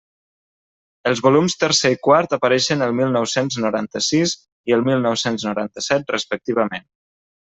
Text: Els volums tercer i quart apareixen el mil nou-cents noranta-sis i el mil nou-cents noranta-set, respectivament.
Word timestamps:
Els 1.09 1.19
volums 1.25 1.55
tercer 1.63 1.91
i 1.95 1.99
quart 2.07 2.33
apareixen 2.37 2.81
el 2.87 2.95
mil 3.01 3.13
nou-cents 3.17 3.59
noranta-sis 3.67 4.35
i 4.71 4.77
el 4.79 4.85
mil 4.89 5.05
nou-cents 5.09 5.47
noranta-set, 5.51 6.09
respectivament. 6.17 6.89